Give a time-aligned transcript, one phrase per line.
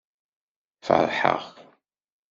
[0.85, 1.41] Feṛḥeɣ!